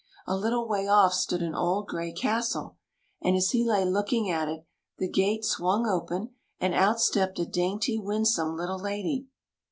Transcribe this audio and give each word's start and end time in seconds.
A 0.25 0.35
little 0.35 0.67
way 0.67 0.87
off 0.87 1.13
stood 1.13 1.43
an 1.43 1.53
old 1.53 1.85
grey 1.85 2.11
castle; 2.11 2.75
and 3.21 3.35
as 3.35 3.51
he 3.51 3.63
lay 3.63 3.85
looking 3.85 4.31
at 4.31 4.49
it 4.49 4.65
the 4.97 5.07
gate 5.07 5.45
swung 5.45 5.85
open, 5.85 6.33
and 6.59 6.73
out 6.73 6.99
stepped 6.99 7.37
a 7.37 7.45
dainty, 7.45 7.99
winsome 7.99 8.57
little 8.57 8.79
lady. 8.79 9.27